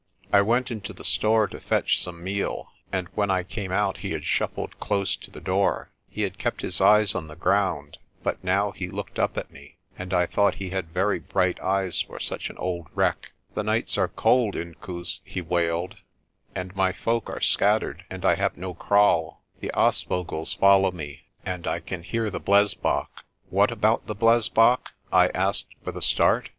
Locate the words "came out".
3.43-3.97